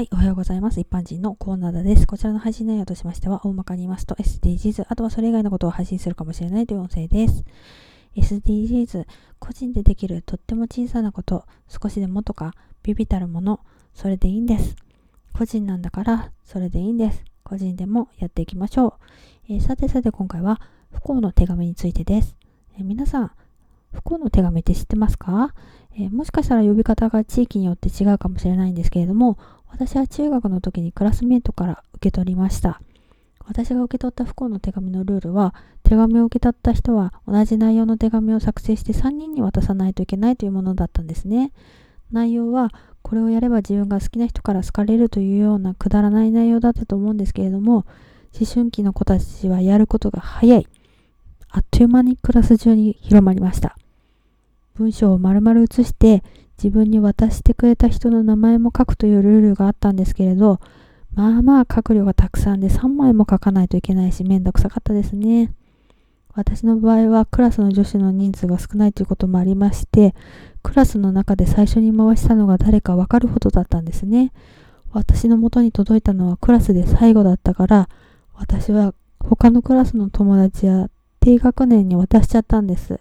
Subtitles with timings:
[0.00, 0.80] はい、おはようございます。
[0.80, 2.06] 一般人のコーナーです。
[2.06, 7.44] こちらの配信内容としましては、大まかに言いますと SDGs、あとはそれ以外のことを配信するかもしれないという音声です。
[8.16, 9.04] SDGs、
[9.38, 13.60] 個人でできるとっても小さなこと、少しでもとか、ビビたるもの、
[13.92, 14.74] それでいいんです。
[15.34, 17.22] 個人なんだから、それでいいんです。
[17.44, 18.96] 個人でもやっていきましょ
[19.50, 19.52] う。
[19.52, 20.62] えー、さてさて今回は、
[20.94, 22.38] 不幸の手紙についてです。
[22.78, 23.32] えー、皆さん、
[23.92, 25.54] 不幸の手紙って知ってますか、
[25.94, 29.36] えー、もしかしたら呼び方が地域によって違うかもしれないんですけれども、
[29.70, 32.80] 私は中学の時にクラスメートから受け取りました。
[33.46, 41.52] 私が受け取った不幸の手紙のルールは、手紙を受け取った人は同じ内容の手紙を作成して3人に渡さないといけないというものだったんですね。
[42.12, 42.70] 内容は、
[43.02, 47.86] これをやれば自分が好きな人から好かれるというようなくだらない内容だったと思うんですけれども、
[48.38, 50.66] 思春期の子たちはやることが早い。
[51.48, 53.76] あっという間にクラス中に広まりました。
[54.74, 56.22] 文章を丸々写して
[56.62, 60.60] 自分に渡してくれた人の名前も書くというルールがあったんですけれど、
[61.14, 65.54] まあまあ書く量がたくさんで3枚も書かないといけないし、めんどくさかったですね。
[66.34, 70.14] 私の場合はクラスの女子の人数が少ないということもありまして、
[70.62, 74.32] クラスの中で最初に回したのが誰かわかるほどだったんですね。
[74.92, 77.88] 私の元に届いたのはクラスで最後だったから、
[78.34, 80.88] 私は他のクラスの友達や
[81.20, 83.00] 低学年に渡しちゃったんです。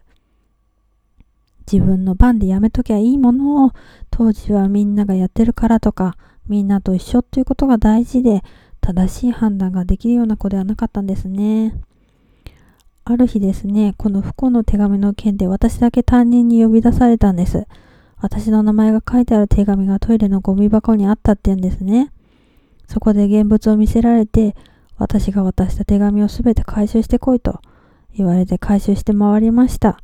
[1.72, 3.72] 自分の番でやめときゃいいものを、
[4.10, 6.18] 当時はみんながやってるからとか、
[6.48, 8.42] みんなと一緒っていうことが大事で、
[8.82, 11.76] 正しい判断ができるような子ではなかったんですね。
[13.06, 17.68] ある日ですね、この不幸の手紙の件で私だけ担任に呼び出されたんです。
[18.18, 22.12] 私の名前が書いてある手紙がトイレのゴミ箱にあったって言うんですね。
[22.88, 24.56] そこで現物を見せられて、
[24.98, 27.62] 私が渡した手紙をすべて回収してこいと
[28.16, 30.00] 言われて回収して回りました。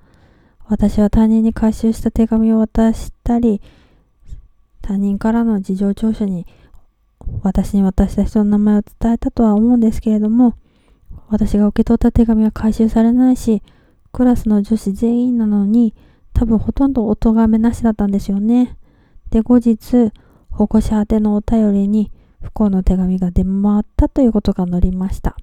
[0.67, 3.61] 私は他人に回収した手紙を渡したり、
[4.81, 6.45] 他人からの事情聴取に
[7.43, 10.55] 私に渡した人の名前を伝えたとは思うんですけれども、
[11.29, 13.61] 私が受け取った手紙は回収されないし、
[14.11, 15.93] クラスの女子全員なのに、
[16.33, 18.77] 多分ほとんどお咎めなしだったんですよね。
[19.29, 20.11] で、後日、
[20.49, 22.11] 保護者宛てのお便りに
[22.41, 25.35] 不幸の手紙が出回ったということが載りました。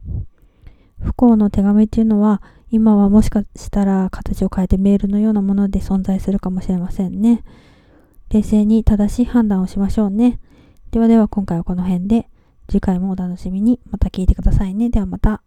[1.00, 7.44] 不幸の手紙っていうのは、今はもしかしたら形を変えてメールのようなもので存在するかもしれませんね。
[8.30, 10.40] 冷静に正しい判断をしましょうね。
[10.90, 12.30] ではでは今回はこの辺で、
[12.70, 14.88] 次回もお楽しみにまた聞いてくださいね。
[14.88, 15.42] ではまた。